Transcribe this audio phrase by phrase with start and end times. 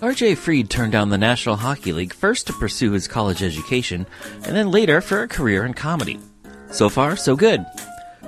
[0.00, 4.06] RJ Fried turned down the National Hockey League first to pursue his college education,
[4.44, 6.18] and then later for a career in comedy.
[6.70, 7.66] So far, so good.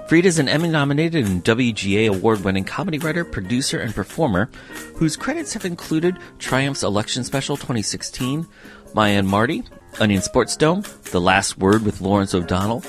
[0.06, 4.50] Fried is an Emmy nominated and WGA award winning comedy writer, producer, and performer
[4.96, 8.46] whose credits have included Triumph's Election Special 2016,
[8.92, 9.62] Maya and Marty,
[9.98, 12.82] Onion Sports Dome, The Last Word with Lawrence O'Donnell,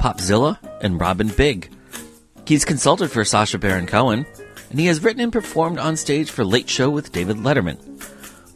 [0.00, 1.70] Popzilla, and Rob and Big.
[2.46, 4.24] He's consulted for Sacha Baron Cohen,
[4.70, 7.89] and he has written and performed on stage for Late Show with David Letterman.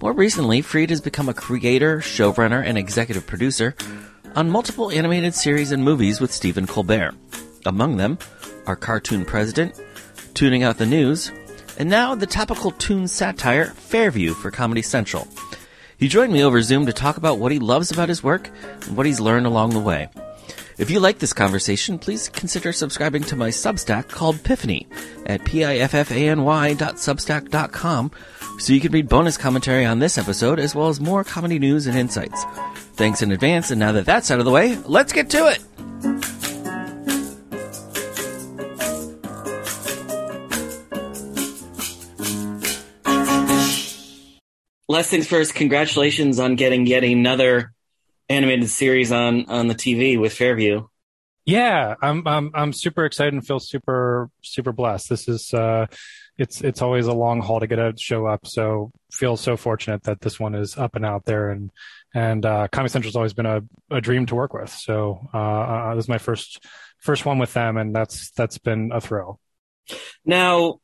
[0.05, 3.75] More recently, Fried has become a creator, showrunner, and executive producer
[4.37, 7.15] on multiple animated series and movies with Stephen Colbert.
[7.65, 8.19] Among them
[8.67, 9.81] are Cartoon President,
[10.35, 11.33] Tooning Out the News,
[11.79, 15.27] and now the topical toon satire Fairview for Comedy Central.
[15.97, 18.51] He joined me over Zoom to talk about what he loves about his work
[18.83, 20.11] and what he's learned along the way.
[20.77, 24.87] If you like this conversation, please consider subscribing to my Substack called Piffany
[25.25, 26.75] at p-i-f-f-a-n-y
[28.59, 31.87] so you can read bonus commentary on this episode as well as more comedy news
[31.87, 32.45] and insights.
[32.95, 35.61] Thanks in advance, and now that that's out of the way, let's get to it!
[44.89, 47.73] Last things first, congratulations on getting yet another
[48.29, 50.87] animated series on on the TV with Fairview.
[51.47, 55.11] Yeah, I'm I'm I'm super excited and feel super super blessed.
[55.11, 55.87] This is uh
[56.39, 60.05] it's it's always a long haul to get a show up, so feel so fortunate
[60.05, 61.71] that this one is up and out there and
[62.15, 64.71] and uh Comedy Central's always been a, a dream to work with.
[64.71, 66.65] So uh, uh this is my first
[66.99, 69.39] first one with them and that's that's been a thrill.
[70.25, 70.81] Now,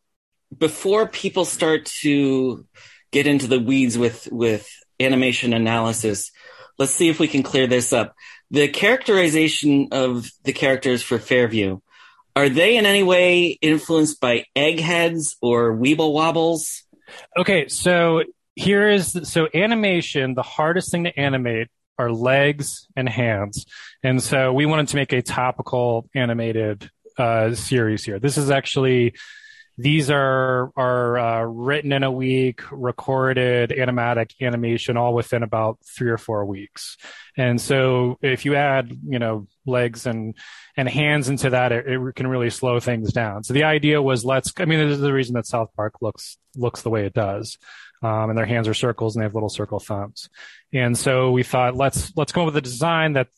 [0.56, 2.66] before people start to
[3.12, 4.68] get into the weeds with with
[5.00, 6.30] animation analysis,
[6.78, 8.14] let's see if we can clear this up.
[8.50, 11.78] The characterization of the characters for Fairview,
[12.34, 16.82] are they in any way influenced by eggheads or weeble wobbles?
[17.36, 18.22] Okay, so
[18.54, 21.68] here is so animation, the hardest thing to animate
[21.98, 23.66] are legs and hands.
[24.02, 28.18] And so we wanted to make a topical animated uh, series here.
[28.18, 29.14] This is actually
[29.80, 36.10] these are are uh, written in a week, recorded, animatic, animation, all within about three
[36.10, 36.98] or four weeks.
[37.36, 40.36] And so, if you add, you know, legs and
[40.76, 43.42] and hands into that, it, it can really slow things down.
[43.42, 44.52] So the idea was, let's.
[44.58, 47.56] I mean, this is the reason that South Park looks looks the way it does.
[48.02, 50.30] Um, and their hands are circles and they have little circle thumbs.
[50.72, 53.28] And so we thought, let's let's come up with a design that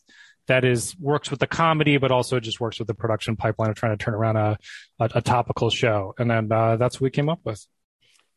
[0.48, 3.76] that is works with the comedy, but also just works with the production pipeline of
[3.76, 4.58] trying to turn around a,
[4.98, 6.14] a, a topical show.
[6.18, 7.66] And then uh, that's what we came up with.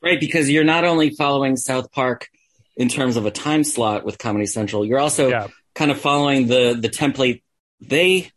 [0.02, 2.30] Right, because you're not only following South Park
[2.78, 5.48] in terms of a time slot with Comedy Central, you're also yeah.
[5.74, 7.42] kind of following the the template
[7.82, 8.32] they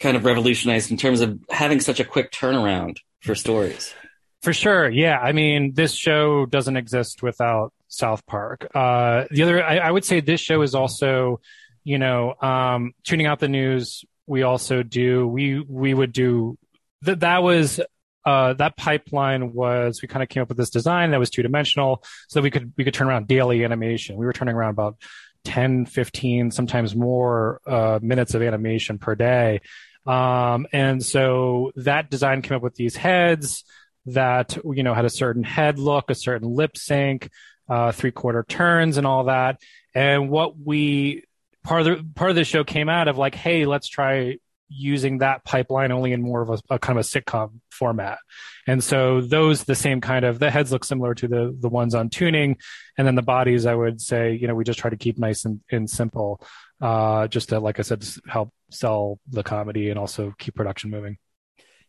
[0.00, 3.94] kind of revolutionized in terms of having such a quick turnaround for stories.
[4.42, 5.18] For sure, yeah.
[5.18, 8.68] I mean, this show doesn't exist without South Park.
[8.74, 11.40] Uh, the other, I, I would say, this show is also
[11.88, 14.04] you know, um, tooning out the news.
[14.26, 15.26] We also do.
[15.26, 16.58] We we would do
[17.00, 17.20] that.
[17.20, 17.80] That was
[18.26, 20.02] uh, that pipeline was.
[20.02, 22.50] We kind of came up with this design that was two dimensional, so that we
[22.50, 24.18] could we could turn around daily animation.
[24.18, 24.96] We were turning around about
[25.44, 29.62] 10, 15, sometimes more uh, minutes of animation per day.
[30.06, 33.64] Um, and so that design came up with these heads
[34.04, 37.30] that you know had a certain head look, a certain lip sync,
[37.66, 39.62] uh, three quarter turns, and all that.
[39.94, 41.24] And what we
[41.68, 44.38] part of the part of the show came out of like, hey, let's try
[44.70, 48.18] using that pipeline only in more of a, a, kind of a sitcom format.
[48.66, 51.94] And so those the same kind of the heads look similar to the the ones
[51.94, 52.56] on tooning,
[52.96, 55.44] and then the bodies I would say you know we just try to keep nice
[55.44, 56.40] and, and simple,
[56.80, 61.18] uh, just to like I said help sell the comedy and also keep production moving.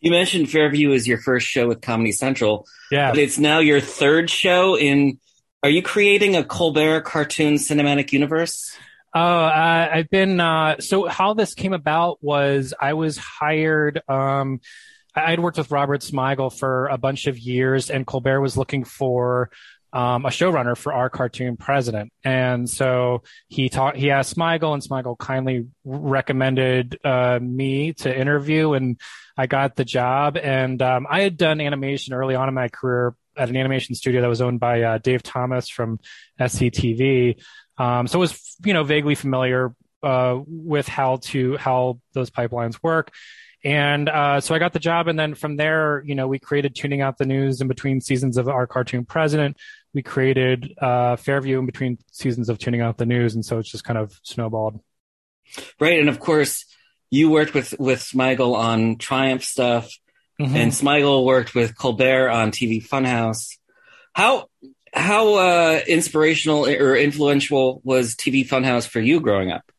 [0.01, 2.65] You mentioned Fairview is your first show with Comedy Central.
[2.91, 5.19] Yeah, but it's now your third show in.
[5.61, 8.77] Are you creating a Colbert cartoon cinematic universe?
[9.13, 10.39] Oh, uh, I've been.
[10.39, 14.01] Uh, so how this came about was I was hired.
[14.07, 14.61] Um,
[15.15, 19.49] I'd worked with Robert Smigel for a bunch of years, and Colbert was looking for
[19.91, 22.11] um, a showrunner for our cartoon president.
[22.23, 28.73] And so he taught, he asked Smigel and Smigel kindly recommended, uh, me to interview
[28.73, 28.99] and
[29.35, 30.37] I got the job.
[30.37, 34.21] And, um, I had done animation early on in my career at an animation studio
[34.21, 35.99] that was owned by, uh, Dave Thomas from
[36.39, 37.41] SCTV.
[37.77, 43.11] Um, so was, you know, vaguely familiar uh, with how to how those pipelines work.
[43.63, 46.75] And uh, so I got the job, and then from there, you know, we created
[46.75, 49.57] tooning out the news in between seasons of our cartoon president.
[49.93, 53.69] We created uh, Fairview in between seasons of tooning out the news, and so it's
[53.69, 54.79] just kind of snowballed.
[55.79, 56.65] Right, and of course,
[57.09, 59.91] you worked with with Smigel on Triumph stuff,
[60.39, 60.55] mm-hmm.
[60.55, 63.57] and Smigel worked with Colbert on TV Funhouse.
[64.13, 64.47] How
[64.93, 69.71] how uh, inspirational or influential was TV Funhouse for you growing up?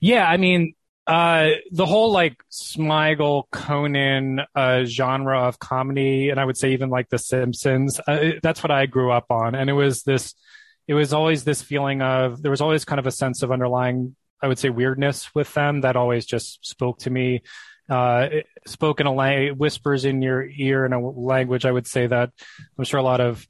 [0.00, 0.74] Yeah, I mean,
[1.06, 6.90] uh, the whole like Smigel, Conan uh, genre of comedy, and I would say even
[6.90, 8.00] like The Simpsons.
[8.06, 10.34] Uh, that's what I grew up on, and it was this.
[10.88, 14.16] It was always this feeling of there was always kind of a sense of underlying,
[14.40, 17.42] I would say, weirdness with them that always just spoke to me.
[17.88, 18.28] Uh,
[18.66, 21.64] spoke in a language, whispers in your ear in a language.
[21.64, 22.30] I would say that
[22.78, 23.46] I'm sure a lot of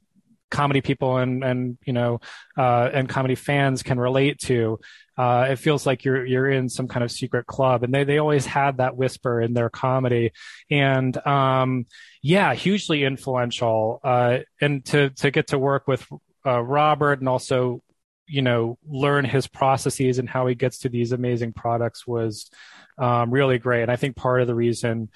[0.53, 2.21] comedy people and and you know
[2.57, 4.79] uh, and comedy fans can relate to.
[5.17, 8.19] Uh, it feels like you're you're in some kind of secret club, and they they
[8.19, 10.31] always had that whisper in their comedy,
[10.71, 11.85] and um,
[12.21, 13.99] yeah, hugely influential.
[14.03, 16.07] Uh, and to to get to work with
[16.45, 17.81] uh, Robert and also
[18.27, 22.49] you know learn his processes and how he gets to these amazing products was
[22.97, 23.83] um, really great.
[23.83, 25.09] And I think part of the reason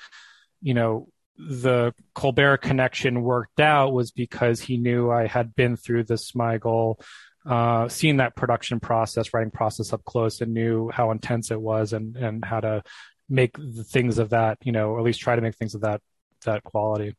[0.61, 1.07] you know
[1.37, 6.99] the Colbert connection worked out was because he knew I had been through the Smigel,
[7.45, 11.93] uh, seen that production process, writing process up close, and knew how intense it was,
[11.93, 12.83] and and how to
[13.29, 15.81] make the things of that, you know, or at least try to make things of
[15.81, 16.01] that
[16.45, 17.15] that quality.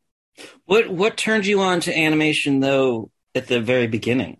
[0.65, 4.39] What what turned you on to animation though at the very beginning?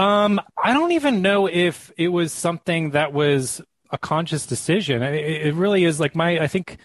[0.00, 3.60] Um, I don't even know if it was something that was
[3.90, 5.02] a conscious decision.
[5.02, 6.38] It, it really is like my.
[6.38, 6.78] I think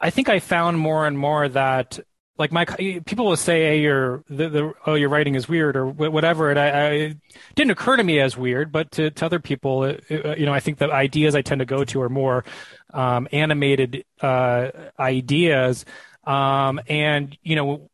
[0.00, 2.00] I think I found more and more that
[2.38, 5.86] like my people will say, "Hey, your the, the oh your writing is weird" or
[5.86, 6.50] whatever.
[6.50, 7.18] And I, I it
[7.54, 10.52] didn't occur to me as weird, but to, to other people, it, it, you know,
[10.52, 12.44] I think the ideas I tend to go to are more
[12.92, 15.84] um, animated uh, ideas,
[16.24, 17.90] um, and you know,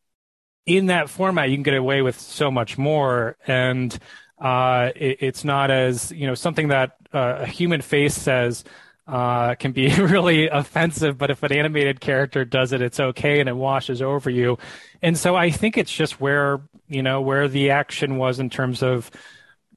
[0.65, 3.95] in that format, you can get away with so much more, and
[4.39, 8.63] uh, it's not as you know something that uh, a human face says
[9.07, 13.49] uh, can be really offensive, but if an animated character does it, it's okay and
[13.49, 14.57] it washes over you.
[15.01, 18.83] And so I think it's just where, you know, where the action was in terms
[18.83, 19.09] of,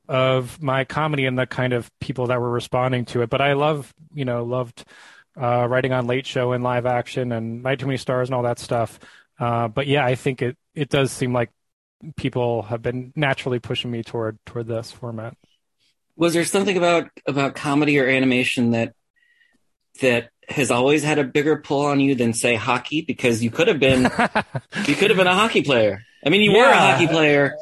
[0.08, 3.30] of my comedy and the kind of people that were responding to it.
[3.30, 4.84] But I love, you know, loved,
[5.40, 8.42] uh, writing on Late Show and live action and Night Too Many Stars and all
[8.42, 8.98] that stuff.
[9.38, 11.50] Uh, but yeah, I think it, it does seem like
[12.16, 15.36] people have been naturally pushing me toward, toward this format.
[16.16, 18.94] Was there something about, about comedy or animation that
[20.00, 23.68] that has always had a bigger pull on you than say hockey because you could
[23.68, 24.02] have been
[24.86, 26.02] you could have been a hockey player.
[26.24, 26.58] I mean, you yeah.
[26.58, 27.56] were a hockey player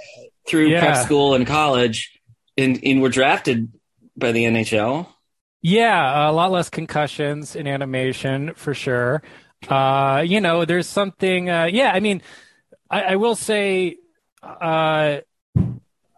[0.49, 0.81] through yeah.
[0.81, 2.19] prep school and college,
[2.57, 3.73] and, and were drafted
[4.17, 5.07] by the NHL.
[5.61, 9.23] Yeah, a lot less concussions in animation for sure.
[9.69, 11.51] Uh, you know, there's something.
[11.51, 12.23] Uh, yeah, I mean,
[12.91, 13.97] I, I will say,
[14.49, 15.21] uh,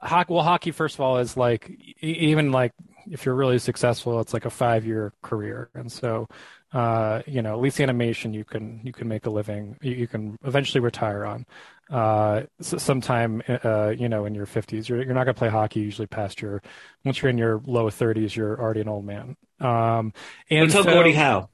[0.00, 0.32] hockey.
[0.32, 2.72] Well, hockey first of all is like even like
[3.10, 5.70] if you're really successful, it's like a five year career.
[5.74, 6.28] And so,
[6.72, 9.76] uh, you know, at least animation, you can you can make a living.
[9.82, 11.46] You, you can eventually retire on.
[11.90, 15.80] Uh, sometime, uh, you know, in your 50s, you're you're not going to play hockey
[15.80, 16.62] usually past your.
[17.04, 19.36] Once you're in your low 30s, you're already an old man.
[19.58, 20.12] Um,
[20.48, 21.48] and Until so, Gordie Howe.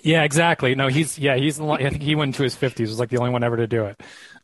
[0.00, 0.74] Yeah, exactly.
[0.74, 2.80] No, he's yeah, he's I think he went into his 50s.
[2.80, 4.00] Was like the only one ever to do it.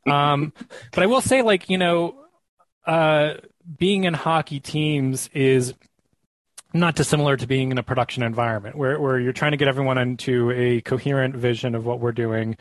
[0.06, 0.52] Um,
[0.92, 2.14] but I will say, like you know,
[2.86, 3.34] uh,
[3.78, 5.74] being in hockey teams is
[6.74, 9.96] not dissimilar to being in a production environment where, where you're trying to get everyone
[9.96, 12.58] into a coherent vision of what we're doing,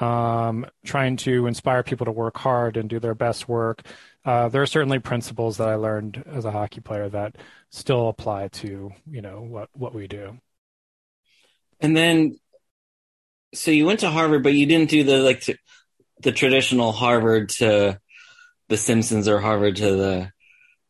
[0.00, 3.82] um, trying to inspire people to work hard and do their best work.
[4.24, 7.36] Uh, there are certainly principles that I learned as a hockey player that
[7.70, 10.38] still apply to you know what what we do.
[11.80, 12.38] And then,
[13.54, 15.56] so you went to Harvard, but you didn't do the like t-
[16.20, 17.98] the traditional Harvard to
[18.68, 20.32] the Simpsons or Harvard to the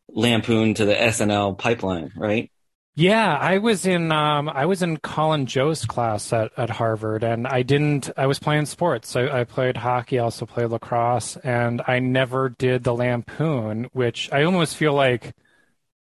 [0.09, 2.51] Lampoon to the SNL pipeline, right?
[2.95, 7.47] Yeah, I was in um, I was in Colin Jost's class at, at Harvard, and
[7.47, 8.09] I didn't.
[8.17, 9.15] I was playing sports.
[9.15, 14.43] I, I played hockey, also played lacrosse, and I never did the Lampoon, which I
[14.43, 15.33] almost feel like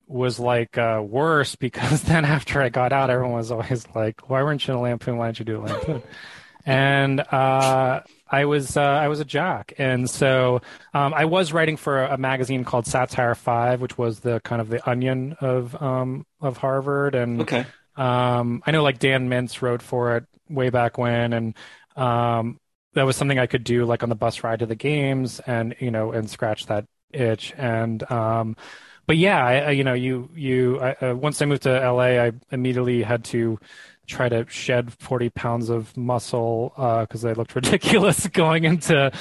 [0.09, 4.43] was like uh, worse because then after I got out, everyone was always like, "Why
[4.43, 5.17] weren't you in a Lampoon?
[5.17, 6.03] Why didn't you do a Lampoon?"
[6.65, 10.61] and uh, I was uh, I was a jock, and so
[10.93, 14.61] um, I was writing for a, a, magazine called Satire V, which was the kind
[14.61, 17.15] of the Onion of um, of Harvard.
[17.15, 17.65] And okay.
[17.95, 21.55] um, I know like Dan Mintz wrote for it way back when, and
[21.95, 22.59] um,
[22.93, 25.75] that was something I could do like on the bus ride to the games, and
[25.79, 27.53] you know, and scratch that itch.
[27.57, 28.55] And um,
[29.09, 32.31] but yeah, I, you know, you you I, uh, once I moved to LA, I
[32.51, 33.57] immediately had to
[34.05, 39.11] try to shed 40 pounds of muscle because uh, I looked ridiculous going into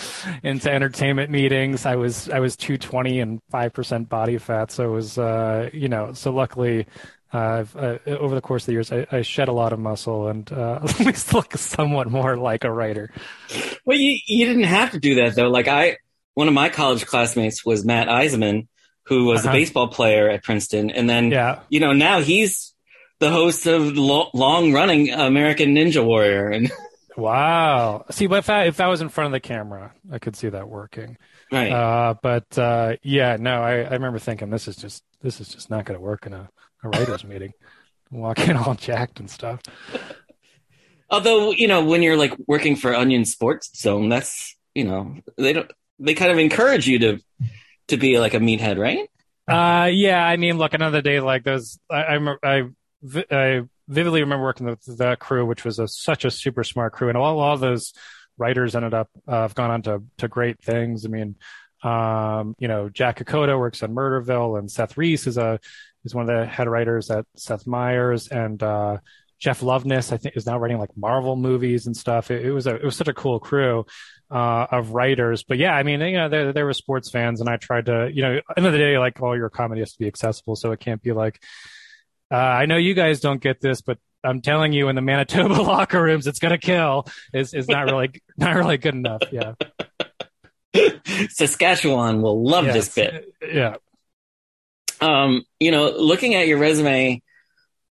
[0.43, 1.87] into entertainment meetings.
[1.87, 5.89] I was I was 220 and five percent body fat, so it was uh, you
[5.89, 6.13] know.
[6.13, 6.87] So luckily,
[7.33, 10.29] uh, uh, over the course of the years, I, I shed a lot of muscle
[10.29, 13.11] and uh, at least look somewhat more like a writer.
[13.87, 15.49] Well, you you didn't have to do that though.
[15.49, 15.97] Like I,
[16.35, 18.67] one of my college classmates was Matt Iseman,
[19.09, 19.51] who was uh-huh.
[19.51, 21.61] a baseball player at Princeton, and then yeah.
[21.71, 22.75] you know now he's
[23.19, 26.51] the host of lo- long running American Ninja Warrior.
[26.51, 26.71] And
[27.17, 30.37] wow, see, but if that, if that was in front of the camera, I could
[30.37, 31.17] see that working.
[31.51, 31.73] Right.
[31.73, 35.71] Uh, but uh, yeah, no, I, I remember thinking this is just this is just
[35.71, 36.49] not going to work in a,
[36.85, 37.53] a writers meeting.
[38.11, 39.61] Walking all jacked and stuff.
[41.11, 45.71] Although you know, when you're like working for Onion Sportsdome, that's you know they don't
[45.99, 47.19] they kind of encourage you to
[47.89, 49.09] to be like a meathead, right?
[49.49, 50.25] Uh, yeah.
[50.25, 51.79] I mean, look, another day like those.
[51.91, 52.63] I I,
[53.31, 57.09] I vividly remember working with that crew, which was a, such a super smart crew,
[57.09, 57.93] and all, all those
[58.37, 61.05] writers ended up uh, have gone on to to great things.
[61.05, 61.37] I mean,
[61.83, 65.59] um, you know, Jack Kukoda works on Murderville, and Seth Reiss is a
[66.05, 68.99] is one of the head writers at Seth Meyers, and uh,
[69.39, 72.31] Jeff Loveness, I think, is now writing like Marvel movies and stuff.
[72.31, 73.87] It, it was a it was such a cool crew
[74.31, 75.43] uh, of writers.
[75.43, 78.11] But yeah, I mean, you know, there there were sports fans, and I tried to,
[78.13, 80.73] you know, end of the day, like all your comedy has to be accessible, so
[80.73, 81.41] it can't be like
[82.31, 85.55] uh, I know you guys don't get this, but I'm telling you, in the Manitoba
[85.63, 87.07] locker rooms, it's gonna kill.
[87.33, 89.23] Is is not really not really good enough.
[89.33, 89.55] Yeah.
[91.31, 92.75] Saskatchewan will love yes.
[92.75, 93.35] this bit.
[93.51, 93.77] Yeah.
[95.01, 97.23] Um, you know, looking at your resume,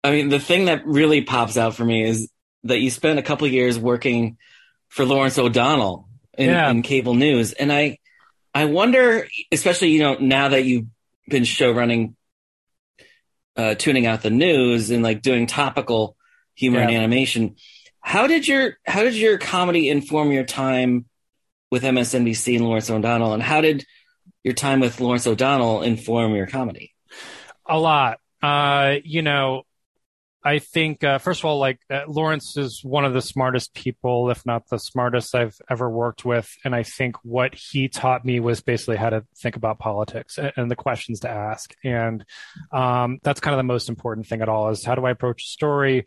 [0.04, 2.30] I mean, the thing that really pops out for me is
[2.64, 4.38] that you spent a couple years working
[4.88, 6.70] for Lawrence O'Donnell in, yeah.
[6.70, 8.00] in cable news, and I,
[8.54, 10.88] I wonder, especially you know, now that you've
[11.28, 12.16] been show running
[13.56, 16.18] uh, tooning out the news and like doing topical
[16.56, 16.88] humor yeah.
[16.88, 17.56] and animation.
[18.02, 21.06] How did your how did your comedy inform your time
[21.72, 23.86] with MSNBC and Lawrence O'Donnell, and how did
[24.44, 26.94] your time with Lawrence O'Donnell inform your comedy?
[27.66, 28.20] A lot.
[28.42, 29.64] Uh, you know,
[30.46, 34.30] I think uh, first of all, like uh, Lawrence is one of the smartest people,
[34.30, 38.40] if not the smartest I've ever worked with, and I think what he taught me
[38.42, 42.26] was basically how to think about politics and, and the questions to ask, and
[42.72, 45.44] um, that's kind of the most important thing at all is how do I approach
[45.44, 46.06] a story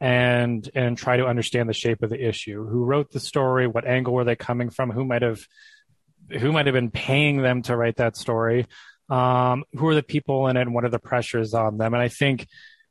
[0.00, 3.86] and and try to understand the shape of the issue, who wrote the story, what
[3.86, 5.46] angle were they coming from, who might have
[6.30, 8.66] who might have been paying them to write that story,
[9.10, 12.02] um, who are the people in it, and what are the pressures on them, and
[12.02, 12.46] I think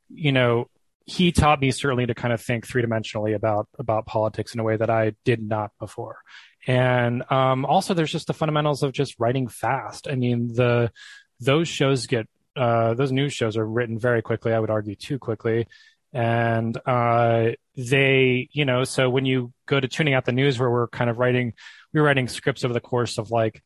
[0.08, 0.68] you know
[1.06, 4.64] he taught me certainly to kind of think three dimensionally about about politics in a
[4.64, 6.18] way that I did not before.
[6.66, 10.08] And um, also, there's just the fundamentals of just writing fast.
[10.10, 10.90] I mean, the
[11.38, 14.52] those shows get uh, those news shows are written very quickly.
[14.52, 15.68] I would argue too quickly,
[16.12, 20.70] and uh, they, you know, so when you go to tooning out the news, where
[20.70, 21.52] we're kind of writing,
[21.92, 23.62] we we're writing scripts over the course of like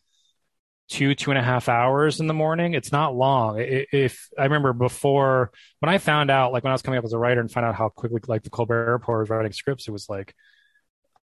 [0.91, 3.57] two two and a half hours in the morning it's not long.
[3.59, 7.13] If i remember before when i found out like when i was coming up as
[7.13, 9.93] a writer and found out how quickly like the colbert report was writing scripts it
[9.93, 10.35] was like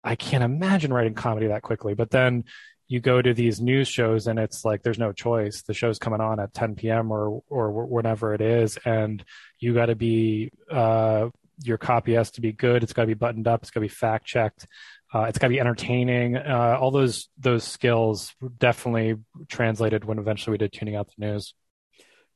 [0.04, 1.94] i can't imagine writing comedy that quickly.
[1.94, 2.46] But then
[2.88, 5.62] you go to these news shows and it's like there's no choice.
[5.64, 8.78] The show's coming on at 10 p.m or or whenever it is.
[8.86, 9.24] And
[9.60, 11.30] you got to be uh
[11.64, 12.84] your copy has to be good.
[12.84, 13.64] It's got to be buttoned up.
[13.64, 14.68] It's got to be fact checked
[15.14, 16.36] uh, it's got to be entertaining.
[16.36, 19.16] Uh, all those those skills definitely
[19.48, 21.54] translated when eventually we did tooning out the news.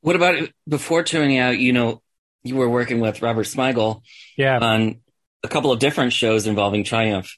[0.00, 1.58] What about before tooning out?
[1.58, 2.02] You know,
[2.42, 4.02] you were working with Robert Smigel,
[4.36, 5.00] yeah, on
[5.44, 7.36] a couple of different shows involving Triumph,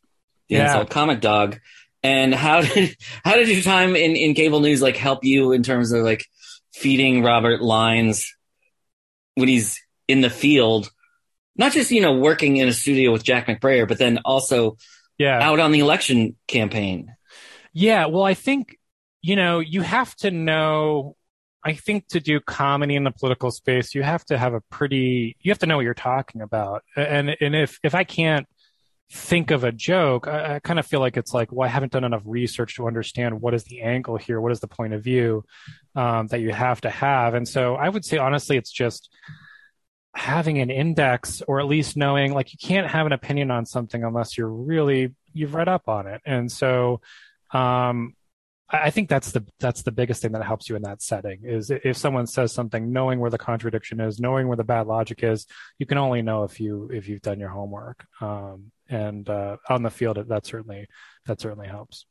[0.48, 0.66] the yeah.
[0.66, 1.58] Insult Comic Dog.
[2.02, 5.64] And how did how did your time in in cable news like help you in
[5.64, 6.24] terms of like
[6.72, 8.34] feeding Robert lines
[9.34, 10.90] when he's in the field?
[11.56, 14.76] Not just you know working in a studio with Jack McBrayer, but then also
[15.18, 15.42] yeah.
[15.42, 17.14] out on the election campaign.
[17.72, 18.78] Yeah, well, I think
[19.22, 21.16] you know you have to know.
[21.66, 25.36] I think to do comedy in the political space, you have to have a pretty.
[25.40, 28.46] You have to know what you're talking about, and and if if I can't
[29.10, 31.92] think of a joke, I, I kind of feel like it's like, well, I haven't
[31.92, 35.02] done enough research to understand what is the angle here, what is the point of
[35.02, 35.44] view
[35.94, 39.10] um, that you have to have, and so I would say honestly, it's just
[40.14, 44.04] having an index or at least knowing like you can't have an opinion on something
[44.04, 47.00] unless you're really you've read up on it and so
[47.52, 48.14] um
[48.70, 51.70] I think that's the that's the biggest thing that helps you in that setting is
[51.70, 55.46] if someone says something, knowing where the contradiction is, knowing where the bad logic is,
[55.78, 58.04] you can only know if you if you've done your homework.
[58.20, 60.88] Um, and uh, on the field, that certainly
[61.26, 62.06] that certainly helps.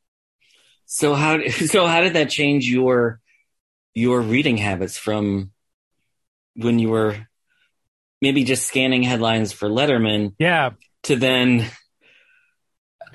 [0.86, 3.20] So how so how did that change your
[3.94, 5.52] your reading habits from
[6.56, 7.28] when you were
[8.24, 10.72] maybe just scanning headlines for Letterman Yeah.
[11.04, 11.70] to then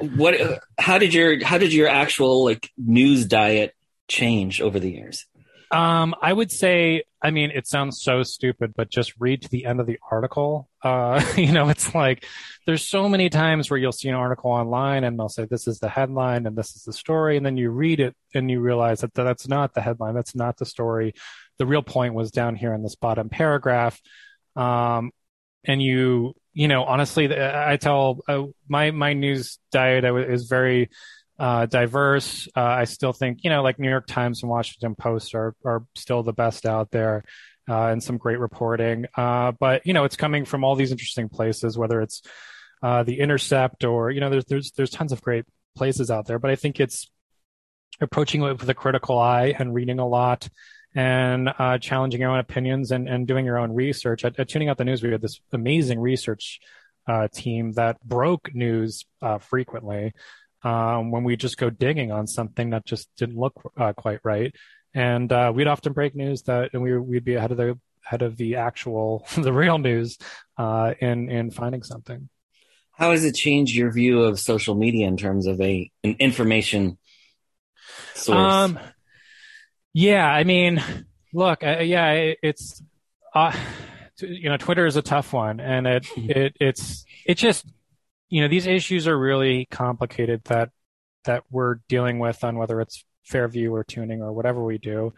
[0.00, 0.34] what
[0.78, 3.74] how did your how did your actual like news diet
[4.06, 5.26] change over the years?
[5.70, 9.66] Um, I would say, I mean, it sounds so stupid, but just read to the
[9.66, 10.66] end of the article.
[10.82, 12.24] Uh, you know, it's like
[12.64, 15.78] there's so many times where you'll see an article online and they'll say this is
[15.78, 19.00] the headline and this is the story, and then you read it and you realize
[19.00, 21.12] that that's not the headline, that's not the story.
[21.58, 24.00] The real point was down here in this bottom paragraph.
[24.58, 25.12] Um,
[25.64, 30.90] and you, you know, honestly, I tell uh, my my news diet is very
[31.38, 32.48] uh, diverse.
[32.56, 35.84] Uh, I still think, you know, like New York Times and Washington Post are, are
[35.94, 37.22] still the best out there
[37.68, 39.06] uh, and some great reporting.
[39.16, 42.22] Uh, but, you know, it's coming from all these interesting places, whether it's
[42.82, 45.44] uh, The Intercept or, you know, there's, there's, there's tons of great
[45.76, 46.40] places out there.
[46.40, 47.08] But I think it's
[48.00, 50.48] approaching it with a critical eye and reading a lot
[50.94, 54.24] and uh, challenging your own opinions and, and doing your own research.
[54.24, 56.60] At, at Tooning Out the News, we had this amazing research
[57.06, 60.12] uh, team that broke news uh, frequently
[60.62, 64.54] um, when we just go digging on something that just didn't look uh, quite right.
[64.94, 68.22] And uh, we'd often break news that, and we, we'd be ahead of the ahead
[68.22, 70.18] of the actual, the real news
[70.56, 72.28] uh, in in finding something.
[72.92, 76.98] How has it changed your view of social media in terms of a an information
[78.14, 78.52] source?
[78.52, 78.78] Um,
[79.98, 80.80] yeah, I mean,
[81.32, 82.80] look, uh, yeah, it, it's
[83.34, 83.52] uh,
[84.20, 87.66] you know, Twitter is a tough one, and it it it's it just
[88.28, 90.70] you know, these issues are really complicated that
[91.24, 95.14] that we're dealing with on whether it's Fairview or tooning or whatever we do.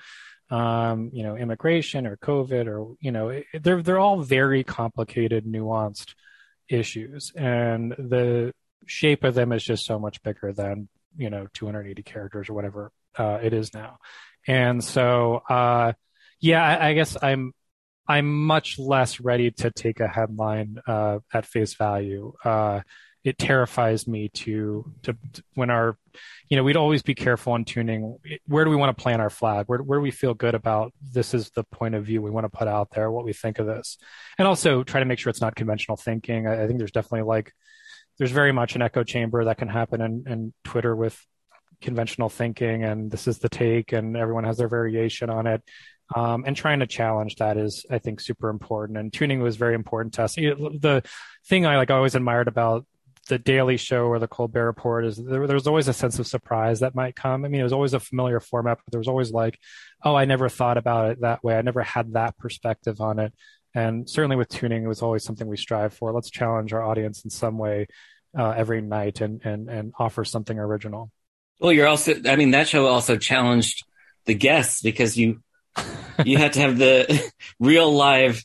[0.49, 6.14] Um, you know, immigration or COVID or you know, they're they're all very complicated, nuanced
[6.70, 8.54] issues, and the
[8.87, 12.92] shape of them is just so much bigger than you know 280 characters or whatever
[13.18, 13.99] uh, it is now.
[14.50, 15.92] And so, uh,
[16.40, 17.53] yeah, I, I guess I'm
[18.09, 22.33] I'm much less ready to take a headline uh, at face value.
[22.44, 22.81] Uh,
[23.22, 25.96] it terrifies me to, to, to when our,
[26.48, 28.18] you know, we'd always be careful on tooning.
[28.48, 29.66] Where do we want to plant our flag?
[29.66, 30.92] Where where do we feel good about?
[31.01, 33.09] This is the point of view we want to put out there.
[33.09, 33.98] What we think of this,
[34.37, 36.48] and also try to make sure it's not conventional thinking.
[36.48, 37.53] I, I think there's definitely like
[38.18, 41.24] there's very much an echo chamber that can happen in, in Twitter with
[41.81, 45.62] conventional thinking and this is the take and everyone has their variation on it
[46.14, 48.99] um, and trying to challenge that is, I think, super important.
[48.99, 50.35] And tooning was very important to us.
[50.35, 51.03] The
[51.47, 52.87] thing I like always admired about
[53.29, 56.27] the Daily Show or the Colbert Report is there, there was always a sense of
[56.27, 57.45] surprise that might come.
[57.45, 59.59] I mean, it was always a familiar format, but there was always like,
[60.05, 61.57] oh, I never thought about it that way.
[61.57, 63.33] I never had that perspective on it.
[63.73, 66.12] And certainly with tooning, it was always something we strive for.
[66.12, 67.87] Let's challenge our audience in some way
[68.37, 71.12] uh, every night and, and, and offer something original.
[71.61, 73.85] Well, you're also, I mean, that show also challenged
[74.25, 75.42] the guests because you
[76.25, 78.44] you had to have the real live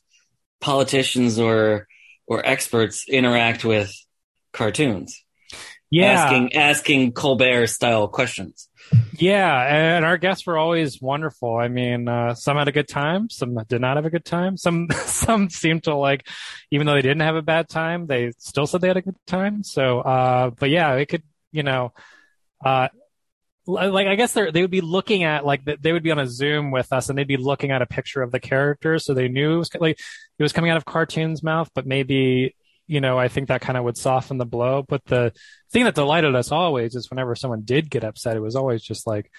[0.61, 1.87] politicians or
[2.27, 3.93] or experts interact with
[4.51, 5.23] cartoons.
[5.89, 8.67] Yeah, asking asking Colbert style questions.
[9.17, 11.57] Yeah, and our guests were always wonderful.
[11.57, 14.57] I mean, uh, some had a good time, some did not have a good time.
[14.57, 16.27] Some some seemed to like,
[16.71, 19.15] even though they didn't have a bad time, they still said they had a good
[19.25, 19.63] time.
[19.63, 21.93] So, uh, but yeah, it could, you know,
[22.63, 22.89] uh,
[23.67, 26.27] like I guess they they would be looking at like they would be on a
[26.27, 29.27] Zoom with us and they'd be looking at a picture of the character, so they
[29.27, 29.99] knew it was like
[30.37, 32.55] it was coming out of cartoon's mouth, but maybe
[32.87, 34.83] you know I think that kind of would soften the blow.
[34.87, 35.33] But the
[35.71, 39.07] thing that delighted us always is whenever someone did get upset, it was always just
[39.07, 39.31] like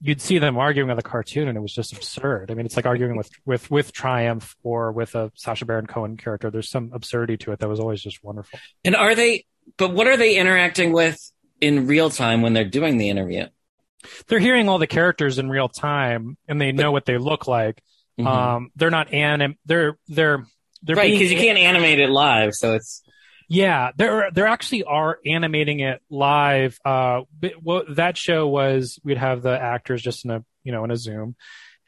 [0.00, 2.50] you'd see them arguing with a cartoon and it was just absurd.
[2.50, 6.16] I mean, it's like arguing with with with Triumph or with a Sacha Baron Cohen
[6.16, 6.50] character.
[6.50, 8.58] There's some absurdity to it that was always just wonderful.
[8.84, 9.46] And are they?
[9.78, 11.18] But what are they interacting with?
[11.64, 13.46] In real time when they're doing the interview.
[14.26, 17.82] They're hearing all the characters in real time and they know what they look like.
[18.18, 18.26] Mm-hmm.
[18.26, 19.56] Um, they're not anim.
[19.64, 20.46] They're they're
[20.82, 23.02] they're right because you can't animate it live, so it's
[23.48, 23.90] yeah.
[23.96, 26.78] They're they actually are animating it live.
[26.84, 27.22] Uh,
[27.60, 30.96] what that show was, we'd have the actors just in a you know in a
[30.96, 31.34] Zoom,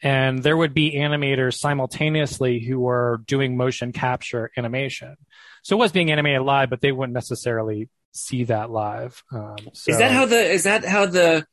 [0.03, 5.17] and there would be animators simultaneously who were doing motion capture animation.
[5.63, 9.23] So it was being animated live, but they wouldn't necessarily see that live.
[9.33, 9.93] Um, so.
[9.93, 11.47] Is that how the is that how the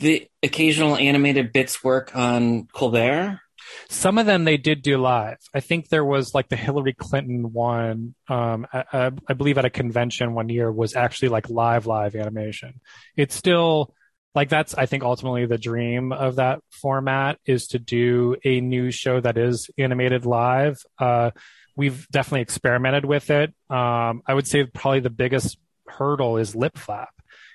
[0.00, 3.40] the occasional animated bits work on Colbert?
[3.88, 5.38] Some of them they did do live.
[5.54, 8.14] I think there was like the Hillary Clinton one.
[8.28, 12.80] Um, I, I, believe at a convention one year was actually like live live animation.
[13.16, 13.94] It's still
[14.34, 18.94] like that's I think ultimately the dream of that format is to do a news
[18.94, 20.82] show that is animated live.
[20.98, 21.30] Uh,
[21.76, 23.50] we've definitely experimented with it.
[23.70, 27.10] Um, I would say probably the biggest hurdle is lip flap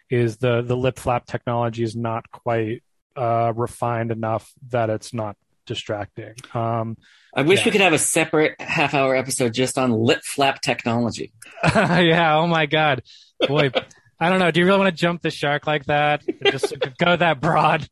[0.10, 2.84] is the the lip flap technology is not quite
[3.16, 6.34] uh, refined enough that it's not distracting.
[6.54, 6.98] Um,
[7.36, 7.66] I wish yeah.
[7.66, 11.32] we could have a separate half hour episode just on lip flap technology.
[11.64, 12.38] yeah.
[12.38, 13.04] Oh my God.
[13.48, 13.72] Boy,
[14.20, 14.52] I don't know.
[14.52, 16.24] Do you really want to jump the shark like that?
[16.44, 17.88] Just go that broad.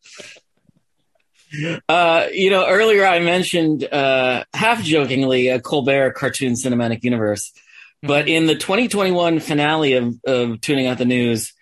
[1.88, 7.54] Uh, you know, earlier I mentioned, uh, half jokingly, a Colbert cartoon cinematic universe.
[8.04, 11.54] But in the 2021 finale of, of Tooning Out the News,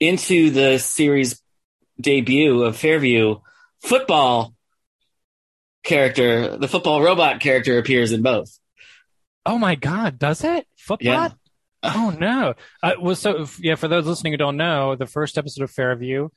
[0.00, 1.40] into the series
[2.00, 3.36] debut of Fairview,
[3.82, 4.54] football
[5.84, 8.58] character, the football robot character appears in both.
[9.46, 10.66] Oh my God, does it?
[10.76, 11.12] Football?
[11.12, 11.28] Yeah.
[11.82, 12.52] Oh no.
[12.82, 16.28] Uh, well, so yeah, for those listening who don't know, the first episode of Fairview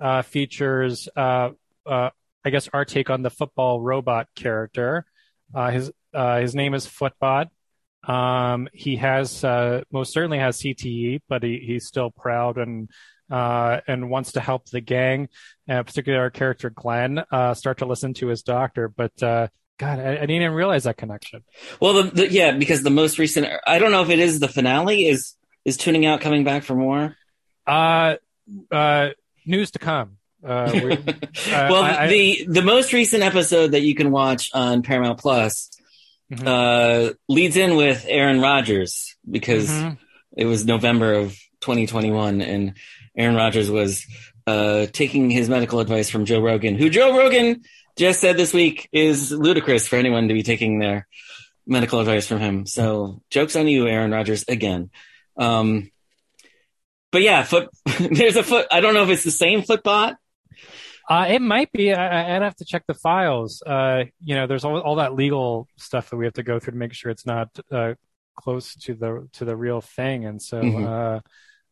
[0.00, 1.50] uh, features, uh,
[1.84, 2.10] uh,
[2.44, 5.04] I guess, our take on the football robot character.
[5.52, 7.48] Uh, his uh, his name is Footbot.
[8.04, 12.90] Um, he has uh, most certainly has CTE, but he, he's still proud and
[13.30, 15.28] uh, and wants to help the gang,
[15.70, 18.88] uh, particularly our character Glenn, uh, start to listen to his doctor.
[18.88, 21.44] But uh, God, I, I didn't even realize that connection.
[21.80, 24.48] Well, the, the, yeah, because the most recent, I don't know if it is the
[24.48, 25.06] finale.
[25.06, 25.34] Is
[25.64, 27.16] is tooning out coming back for more?
[27.66, 28.16] Uh,
[28.70, 29.10] uh,
[29.46, 30.16] news to come.
[30.44, 30.96] Uh, we, uh,
[31.46, 35.70] well, I- I- the the most recent episode that you can watch on Paramount Plus
[36.32, 36.46] Mhm.
[36.46, 39.98] uh, leads in with Aaron Rodgers because Mhm.
[40.36, 42.74] it was November of 2021, and
[43.16, 44.06] Aaron Rodgers was
[44.46, 47.62] uh, taking his medical advice from Joe Rogan, who Joe Rogan
[47.96, 51.06] just said this week is ludicrous for anyone to be taking their
[51.64, 52.66] medical advice from him.
[52.66, 54.90] So, jokes on you, Aaron Rodgers, again.
[55.36, 55.92] Um,
[57.12, 57.68] but yeah, foot.
[58.00, 58.66] there's a foot.
[58.70, 60.16] I don't know if it's the same footbot.
[61.12, 61.92] Uh, it might be.
[61.92, 63.62] I, I- I'd have to check the files.
[63.66, 66.72] Uh, you know, there's all, all that legal stuff that we have to go through
[66.72, 67.94] to make sure it's not uh,
[68.34, 70.24] close to the to the real thing.
[70.24, 71.20] And so, Mhm.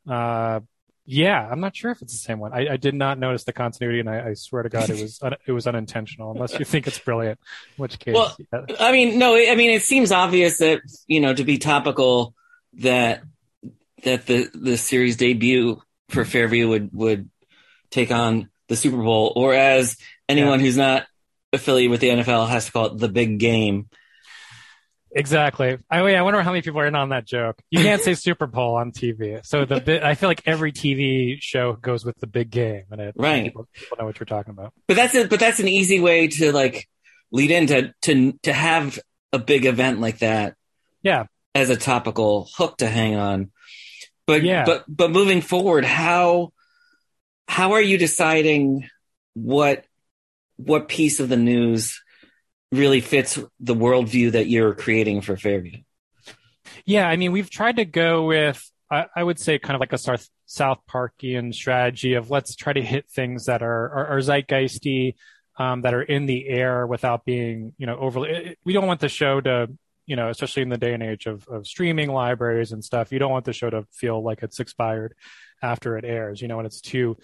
[0.08, 0.60] uh, uh,
[1.06, 2.52] yeah, I'm not sure if it's the same one.
[2.52, 5.18] I, I did not notice the continuity, and I, I swear to God, it was
[5.22, 6.32] un, it was unintentional.
[6.32, 7.40] Unless you think it's brilliant,
[7.78, 8.60] in which case, Well, yeah.
[8.78, 12.34] I mean, no, I mean, it seems obvious that you know to be topical
[12.74, 13.22] that
[14.04, 17.30] that the the series debut for Fairview would would
[17.90, 21.04] take on the Super Bowl, or as anyone who's not
[21.52, 23.90] affiliated with the NFL has to call it the big game.
[25.12, 25.76] Exactly.
[25.90, 27.60] I, I wonder how many people are in on that joke.
[27.68, 31.38] You can't say Super Bowl on TV, so the bi- I feel like every TV
[31.40, 33.44] show goes with the big game, and it Right.
[33.44, 34.72] people, people know what you're talking about.
[34.86, 36.88] But that's a, but that's an easy way to like
[37.32, 39.00] lead into to to have
[39.32, 40.54] a big event like that
[41.02, 41.24] Yeah.
[41.56, 43.50] as a topical hook to hang on.
[44.28, 44.64] But Yeah.
[44.64, 46.52] but but moving forward, how
[47.50, 48.88] how are you deciding
[49.34, 49.84] what
[50.56, 52.00] what piece of the news
[52.70, 55.78] really fits the worldview that you're creating for Fairview?
[56.84, 59.92] Yeah, I mean, we've tried to go with, I, I would say, kind of like
[59.92, 64.18] a South, South Parkian strategy of let's try to hit things that are, are, are
[64.18, 65.14] zeitgeisty,
[65.58, 68.30] um, that are in the air without being, you know, overly.
[68.30, 69.70] it- We don't want the show to,
[70.06, 73.10] you know, especially in the day and age of, of streaming libraries and stuff.
[73.10, 75.14] You don't want the show to feel like it's expired
[75.62, 76.40] after it airs.
[76.40, 77.16] You know, when it's too,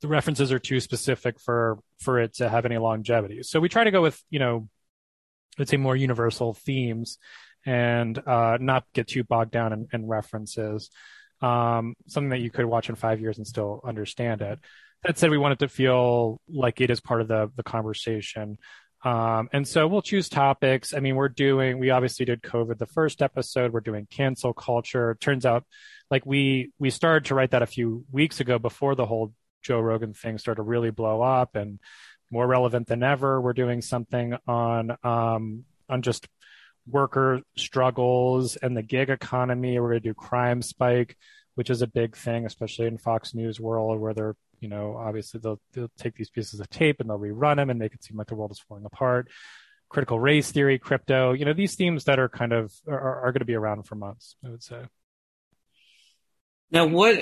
[0.00, 3.42] the references are too specific for for it to have any longevity.
[3.42, 4.68] So we try to go with, you know,
[5.58, 7.18] let's say more universal themes
[7.64, 10.90] and uh, not get too bogged down in, in references.
[11.40, 14.58] Um, something that you could watch in five years and still understand it.
[15.02, 18.58] That said, we want it to feel like it is part of the the conversation.
[19.04, 20.94] Um, and so we'll choose topics.
[20.94, 23.70] I mean, we're doing, we obviously did COVID the first episode.
[23.70, 25.10] We're doing cancel culture.
[25.10, 25.64] It turns out
[26.10, 29.80] like we, we started to write that a few weeks ago before the whole Joe
[29.80, 31.78] Rogan thing started to really blow up and
[32.30, 33.40] more relevant than ever.
[33.40, 36.28] We're doing something on, um, on just
[36.86, 39.78] worker struggles and the gig economy.
[39.78, 41.16] We're going to do crime spike,
[41.54, 45.40] which is a big thing, especially in Fox News world where they're, you know, obviously
[45.40, 48.16] they'll, they'll take these pieces of tape and they'll rerun them and make it seem
[48.16, 49.28] like the world is falling apart.
[49.88, 53.40] Critical race theory, crypto, you know, these themes that are kind of are, are going
[53.40, 54.82] to be around for months, I would say.
[56.70, 57.20] Now, what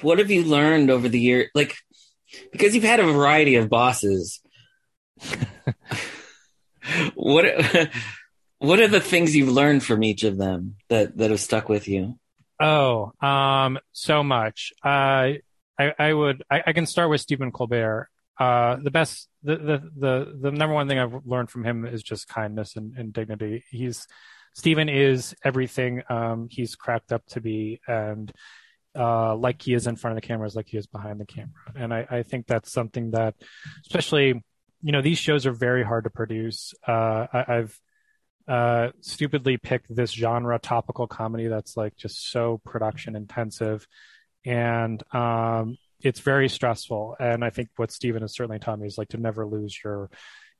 [0.00, 1.50] what have you learned over the year?
[1.54, 1.76] Like,
[2.52, 4.40] because you've had a variety of bosses.
[7.14, 7.44] what
[8.58, 11.88] what are the things you've learned from each of them that that have stuck with
[11.88, 12.18] you?
[12.60, 14.72] Oh, um, so much.
[14.84, 15.32] Uh,
[15.78, 18.08] I, I would, I, I can start with Stephen Colbert.
[18.38, 22.02] Uh, the best, the, the, the, the number one thing I've learned from him is
[22.02, 23.64] just kindness and, and dignity.
[23.70, 24.06] He's,
[24.54, 28.30] Stephen is everything, um, he's cracked up to be and,
[28.98, 31.72] uh, like he is in front of the cameras, like he is behind the camera.
[31.74, 33.34] And I, I think that's something that,
[33.86, 34.42] especially,
[34.82, 36.74] you know, these shows are very hard to produce.
[36.86, 37.80] Uh, I, I've,
[38.48, 43.86] uh, stupidly picked this genre topical comedy that's like just so production intensive.
[44.44, 47.16] And um, it's very stressful.
[47.20, 50.10] And I think what Stephen has certainly taught me is like to never lose your,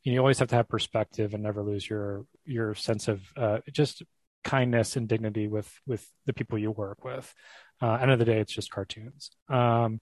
[0.03, 3.59] you, you always have to have perspective and never lose your, your sense of uh,
[3.71, 4.03] just
[4.45, 7.33] kindness and dignity with, with the people you work with.
[7.81, 9.31] Uh, end of the day, it's just cartoons.
[9.49, 10.01] Um,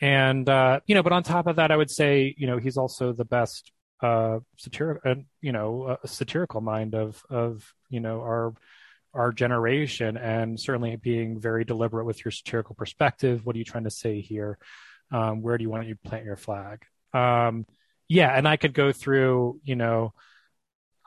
[0.00, 2.76] and, uh, you know, but on top of that, I would say, you know, he's
[2.76, 3.70] also the best,
[4.02, 8.54] uh, satirical, uh, you know, a satirical mind of, of, you know, our,
[9.14, 13.44] our generation and certainly being very deliberate with your satirical perspective.
[13.44, 14.58] What are you trying to say here?
[15.10, 16.82] Um, where do you want to plant your flag?
[17.12, 17.66] Um,
[18.08, 20.12] yeah, and I could go through, you know,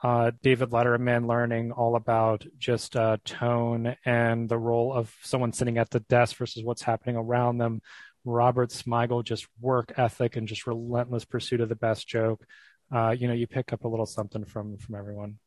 [0.02, 5.78] uh, David Letterman learning all about just uh, tone and the role of someone sitting
[5.78, 7.80] at the desk versus what's happening around them.
[8.24, 12.44] Robert Smigel, just work ethic and just relentless pursuit of the best joke.
[12.92, 15.38] Uh, you know, you pick up a little something from from everyone.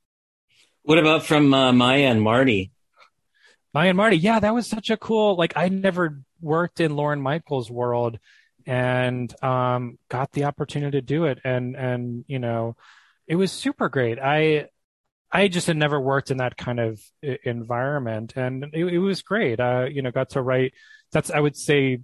[0.83, 2.71] What about from uh, Maya and Marty?
[3.73, 5.35] Maya and Marty, yeah, that was such a cool.
[5.35, 8.17] Like, I never worked in Lorne Michaels' world,
[8.69, 12.77] and um, got the opportunity to do it, and and you know,
[13.27, 14.19] it was super great.
[14.19, 14.67] I
[15.31, 17.01] I just had never worked in that kind of
[17.43, 19.59] environment, and it, it was great.
[19.59, 20.73] Uh, you know, got to write.
[21.11, 22.01] That's I would say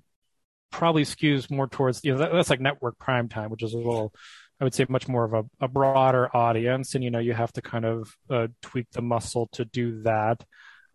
[0.71, 3.77] probably skews more towards you know that, that's like network prime time, which is a
[3.77, 4.11] little
[4.59, 7.53] I would say much more of a, a broader audience, and you know you have
[7.53, 10.43] to kind of uh, tweak the muscle to do that.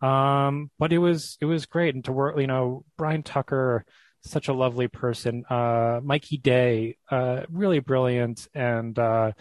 [0.05, 3.85] Um, but it was it was great, and to work, you know, Bryan Tucker,
[4.23, 9.31] such a lovely person, uh, Mikey Day, uh, really brilliant, and uh,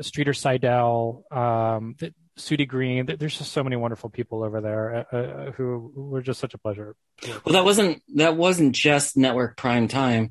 [0.00, 1.96] Streeter Seidel, um,
[2.38, 3.06] Sudi Green.
[3.06, 6.58] There's just so many wonderful people over there uh, uh, who were just such a
[6.58, 6.94] pleasure.
[7.44, 10.30] Well, that wasn't that wasn't just network prime time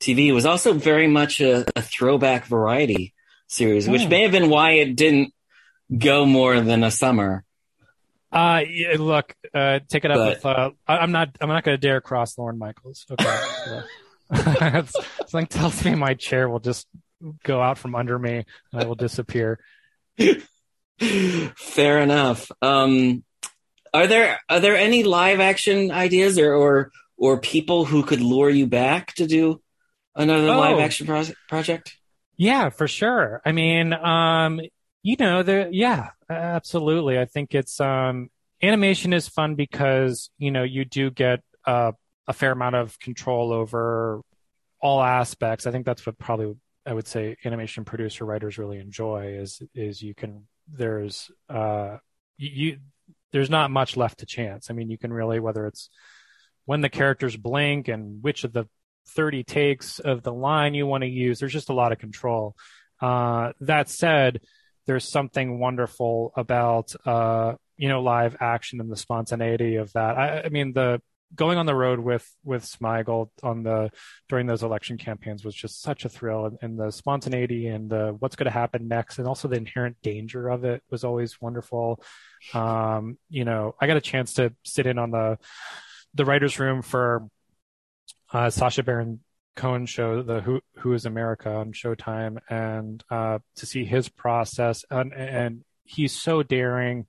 [0.00, 0.26] TV.
[0.26, 3.14] It was also very much a, a throwback variety
[3.48, 4.10] series, which hmm.
[4.10, 5.32] may have been why it didn't
[5.96, 7.44] go more than a summer.
[8.30, 10.46] Uh, yeah, look, uh, take it up but, with.
[10.46, 11.36] Uh, I, am not.
[11.40, 13.06] I'm not going to dare cross Lorne Michaels.
[13.10, 13.82] Okay,
[15.26, 16.86] something tells me my chair will just
[17.42, 19.58] go out from under me and I will disappear.
[20.98, 22.50] Fair enough.
[22.60, 23.24] Um,
[23.94, 28.50] are there are there any live action ideas or or or people who could lure
[28.50, 29.60] you back to do
[30.14, 30.58] another oh.
[30.58, 31.96] live action pro- project?
[32.36, 33.40] Yeah, for sure.
[33.44, 34.60] I mean, um,
[35.02, 37.18] you know, the yeah, absolutely.
[37.18, 38.30] I think it's um,
[38.62, 41.92] animation is fun because you know you do get uh,
[42.26, 44.20] a fair amount of control over
[44.80, 45.66] all aspects.
[45.66, 46.54] I think that's what probably
[46.86, 51.98] I would say animation producer writers really enjoy is is you can there's uh
[52.36, 52.78] you
[53.32, 54.70] there's not much left to chance.
[54.70, 55.90] I mean, you can really whether it's
[56.64, 58.66] when the characters blink and which of the
[59.08, 61.38] 30 takes of the line you want to use.
[61.38, 62.54] There's just a lot of control.
[63.00, 64.40] Uh, that said,
[64.88, 70.16] there's something wonderful about uh, you know live action and the spontaneity of that.
[70.16, 71.00] I, I mean, the
[71.34, 73.90] going on the road with with Smigel on the
[74.30, 78.16] during those election campaigns was just such a thrill, and, and the spontaneity and the
[78.18, 82.02] what's going to happen next, and also the inherent danger of it was always wonderful.
[82.54, 85.38] Um, you know, I got a chance to sit in on the
[86.14, 87.28] the writers' room for
[88.32, 89.20] uh, Sacha Baron
[89.58, 94.84] Cohen show, the Who Who Is America on Showtime, and uh, to see his process,
[94.88, 97.06] and, and he's so daring,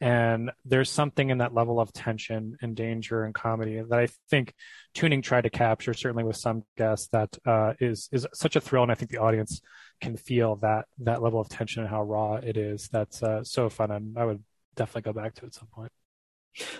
[0.00, 4.52] and there's something in that level of tension and danger and comedy that I think
[4.94, 8.82] tooning tried to capture, certainly with some guests, that uh, is is such a thrill,
[8.82, 9.60] and I think the audience
[10.00, 12.88] can feel that that level of tension and how raw it is.
[12.88, 14.42] That's uh, so fun, and I would
[14.74, 15.92] definitely go back to it at some point.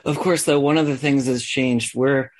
[0.04, 1.94] Of course, though, one of the things that's changed.
[1.94, 2.30] We're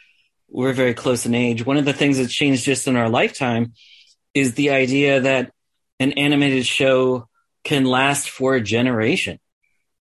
[0.52, 1.64] we're very close in age.
[1.64, 3.72] One of the things that's changed just in our lifetime
[4.34, 5.52] is the idea that
[5.98, 7.28] an animated show
[7.64, 9.38] can last for a generation.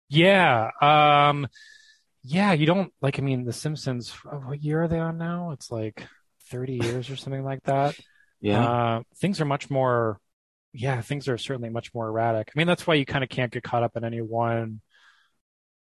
[0.08, 0.70] Yeah.
[0.80, 1.48] Um,
[2.22, 5.52] yeah, you don't like, I mean, The Simpsons, what year are they on now?
[5.52, 6.06] It's like
[6.50, 7.98] 30 years or something like that.
[8.38, 8.64] Yeah.
[8.68, 10.20] Uh, things are much more,
[10.74, 12.50] yeah, things are certainly much more erratic.
[12.54, 14.82] I mean, that's why you kind of can't get caught up in any one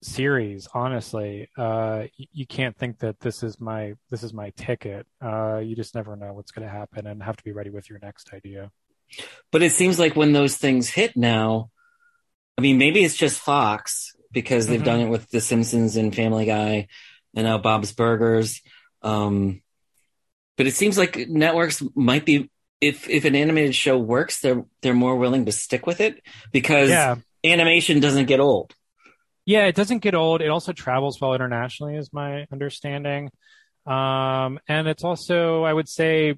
[0.01, 5.59] series honestly uh you can't think that this is my this is my ticket uh
[5.59, 7.99] you just never know what's going to happen and have to be ready with your
[7.99, 8.71] next idea
[9.51, 11.71] but it seems like when those things hit now
[12.57, 14.85] i mean maybe it's just fox because they've mm-hmm.
[14.85, 16.87] done it with the simpsons and family guy
[17.35, 18.61] and now bob's burgers
[19.03, 19.61] um
[20.57, 22.49] but it seems like networks might be
[22.81, 26.89] if if an animated show works they're they're more willing to stick with it because
[26.89, 27.17] yeah.
[27.45, 28.73] animation doesn't get old
[29.49, 30.43] yeah, it doesn't get old.
[30.43, 33.31] It also travels well internationally, is my understanding.
[33.87, 36.35] Um, and it's also, I would say,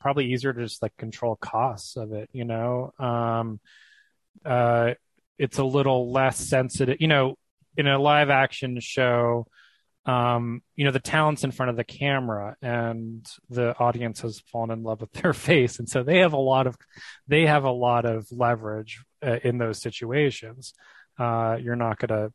[0.00, 2.28] probably easier to just like control costs of it.
[2.32, 3.60] You know, um,
[4.44, 4.94] uh,
[5.38, 6.96] it's a little less sensitive.
[6.98, 7.36] You know,
[7.76, 9.46] in a live action show,
[10.04, 14.72] um, you know, the talent's in front of the camera and the audience has fallen
[14.72, 15.78] in love with their face.
[15.78, 16.76] And so they have a lot of,
[17.28, 20.74] they have a lot of leverage uh, in those situations.
[21.16, 22.32] Uh, you're not going to,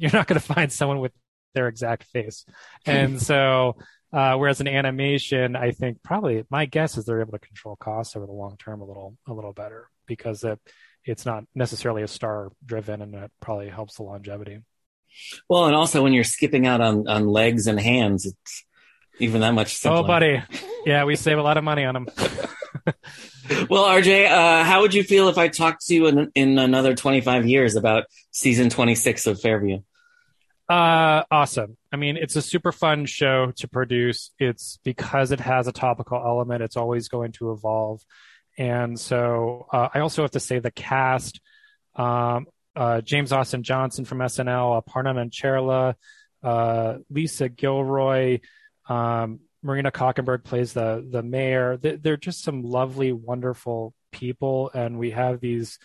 [0.02, 1.12] you're not going to find someone with
[1.54, 2.46] their exact face.
[2.86, 3.76] And so,
[4.12, 8.16] uh, whereas in animation, I think probably my guess is they're able to control costs
[8.16, 10.58] over the long term a little, a little better because it,
[11.04, 14.60] it's not necessarily a star driven and it probably helps the longevity.
[15.48, 18.64] Well, and also when you're skipping out on, on legs and hands, it's
[19.18, 20.00] even that much simpler.
[20.00, 20.42] Oh, buddy.
[20.86, 22.08] Yeah, we save a lot of money on them.
[23.68, 26.94] well, RJ, uh, how would you feel if I talked to you in, in another
[26.94, 29.80] 25 years about season 26 of Fairview?
[30.70, 31.76] Uh, awesome.
[31.90, 34.30] I mean, it's a super fun show to produce.
[34.38, 36.62] It's because it has a topical element.
[36.62, 38.02] It's always going to evolve.
[38.56, 41.40] And so, uh, I also have to say the cast,
[41.96, 45.94] um, uh, James Austin Johnson from SNL, uh, Aparna Nancherla,
[46.44, 48.38] uh, Lisa Gilroy,
[48.88, 51.78] um, Marina Kockenberg plays the the mayor.
[51.78, 55.78] They're just some lovely, wonderful people, and we have these